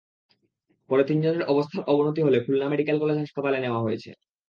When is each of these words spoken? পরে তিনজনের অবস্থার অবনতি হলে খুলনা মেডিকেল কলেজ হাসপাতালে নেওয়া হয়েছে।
পরে 0.89 1.03
তিনজনের 1.09 1.43
অবস্থার 1.43 1.87
অবনতি 1.87 2.21
হলে 2.23 2.37
খুলনা 2.45 2.67
মেডিকেল 2.69 2.97
কলেজ 2.99 3.17
হাসপাতালে 3.19 3.57
নেওয়া 3.59 3.83
হয়েছে। 3.85 4.09